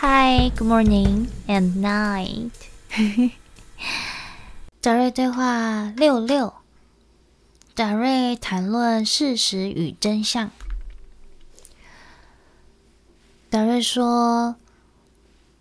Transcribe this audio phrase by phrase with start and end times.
[0.00, 2.52] Hi, good morning and night。
[4.80, 6.54] 达瑞对话六六，
[7.74, 10.52] 达瑞谈论事实与真相。
[13.50, 14.54] 达瑞说：“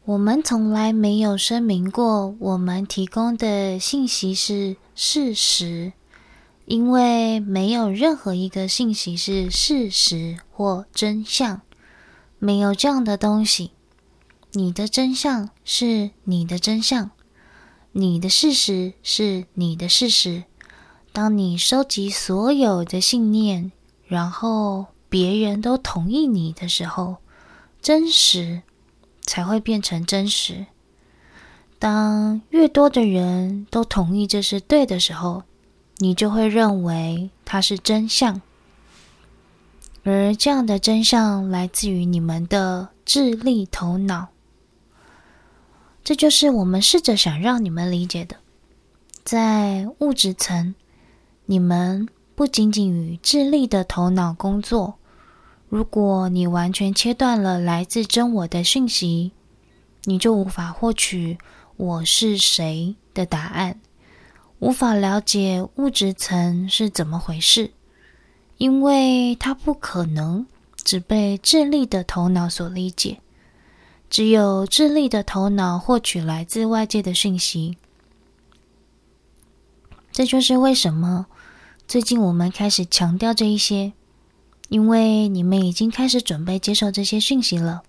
[0.06, 5.94] 我们从来没有声明过我们提供的信息是事实，
[6.66, 11.62] 因为没有任何一个信息是事实或真相，
[12.38, 13.72] 没有这样的东西。”
[14.58, 17.12] 你的真相是你的真相，
[17.92, 20.46] 你的事实是你的事实。
[21.14, 23.72] 当你收集所有的信念，
[24.08, 27.18] 然后别人都同意你的时候，
[27.84, 28.64] 真实
[29.22, 30.66] 才会变成真实。
[31.78, 35.44] 当越多的人都同意这是对的时候，
[35.98, 38.42] 你就会认为它是真相。
[40.04, 44.30] 而这样的真相来自于你们的智力头脑。
[46.08, 48.38] 这就是我们试着想让你们理解的，
[49.26, 50.74] 在物质层，
[51.48, 55.00] 你们不仅仅与智力的头脑工作。
[55.68, 59.34] 如果你完全切断了来自真我的讯息，
[60.06, 61.38] 你就无法获取
[61.76, 63.78] “我是谁”的答案，
[64.60, 67.72] 无法了解物质层是怎么回事，
[68.56, 70.48] 因为它不可能
[70.86, 73.20] 只被智力的头脑所理解。
[74.10, 77.78] 只有智力的头脑获取来自外界的讯息，
[80.12, 81.28] 这就是为什么
[81.88, 83.92] 最近我们开始强调这一些，
[84.70, 87.84] 因为你们已经开始准备接受这些讯息了。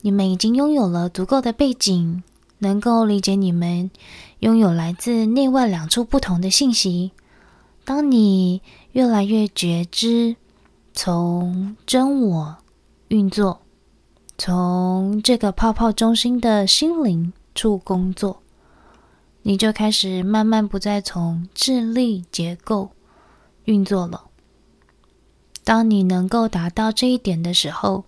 [0.00, 2.22] 你们已经拥有了足够的背景，
[2.58, 3.90] 能够理解你们
[4.38, 7.12] 拥有来自内外两处不同的信息。
[7.84, 10.36] 当你越来越觉知，
[10.94, 12.56] 从真我
[13.08, 13.60] 运作。
[14.42, 18.40] 从这个泡泡中心的心灵处工作，
[19.42, 22.88] 你就开始慢慢不再从智力结构
[23.66, 24.24] 运作了。
[25.62, 28.06] 当你能够达到这一点的时候，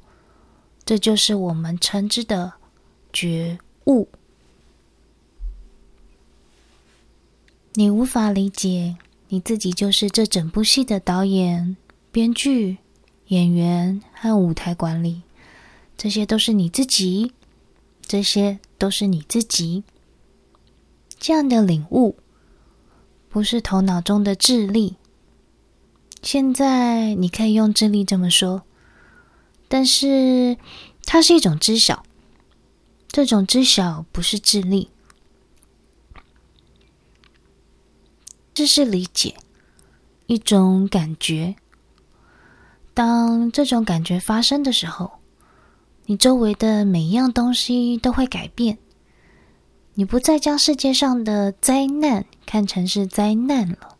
[0.86, 2.54] 这就是我们称之的
[3.12, 4.08] 觉悟。
[7.74, 8.96] 你无法理解
[9.28, 11.76] 你自己就是这整部戏的导演、
[12.10, 12.78] 编剧、
[13.26, 15.20] 演员和舞台管理。
[15.96, 17.32] 这些都是你自己，
[18.02, 19.84] 这些都是你自己。
[21.18, 22.16] 这样的领悟，
[23.28, 24.96] 不是头脑中的智力。
[26.22, 28.62] 现在你可以用智力这么说，
[29.68, 30.56] 但是
[31.04, 32.04] 它是一种知晓。
[33.08, 34.88] 这种知晓不是智力，
[38.54, 39.36] 这是理解，
[40.26, 41.54] 一种感觉。
[42.94, 45.12] 当这种感觉发生的时候，
[46.12, 48.76] 你周围的每一样东西都会改变，
[49.94, 53.96] 你不再将世界上的灾难看成是灾难了，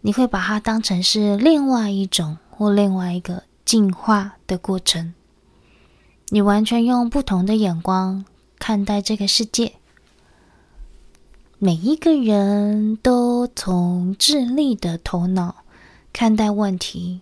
[0.00, 5.14] 你会把它当成是另外一种或另外一个进化的过程。
[6.30, 8.24] 你完全用不同的眼光
[8.58, 9.74] 看待这个世界。
[11.60, 15.58] 每一个人都从智力的头脑
[16.12, 17.20] 看待问题，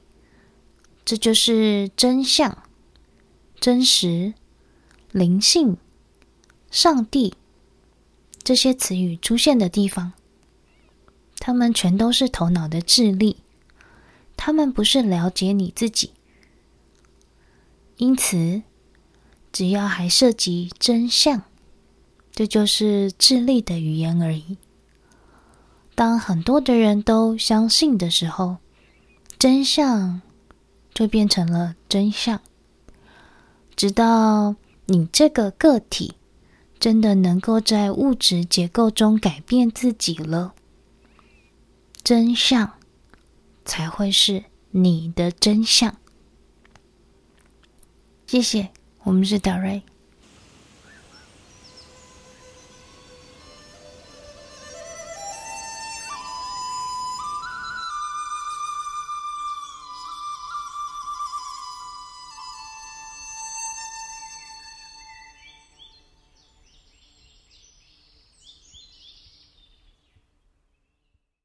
[1.04, 2.63] 这就是真相。
[3.64, 4.34] 真实、
[5.10, 5.78] 灵性、
[6.70, 7.32] 上帝
[8.42, 10.12] 这些词语出现的地方，
[11.38, 13.38] 他们全都是头脑的智力，
[14.36, 16.10] 他们不是了解你自己。
[17.96, 18.62] 因此，
[19.50, 21.44] 只要还涉及真相，
[22.32, 24.58] 这就是智力的语言而已。
[25.94, 28.58] 当很多的人都相信的时候，
[29.38, 30.20] 真相
[30.92, 32.42] 就变成了真相。
[33.76, 34.54] 直到
[34.86, 36.14] 你这个个体
[36.78, 40.54] 真的能够在物质结构中改变自己了，
[42.02, 42.74] 真相
[43.64, 45.96] 才会是你的真相。
[48.26, 48.70] 谢谢，
[49.04, 49.82] 我们是达瑞。